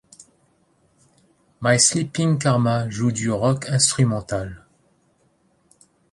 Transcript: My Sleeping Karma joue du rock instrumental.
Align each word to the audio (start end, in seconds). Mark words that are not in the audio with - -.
My 1.61 1.77
Sleeping 1.79 2.39
Karma 2.39 2.89
joue 2.89 3.11
du 3.11 3.29
rock 3.29 3.69
instrumental. 3.69 4.65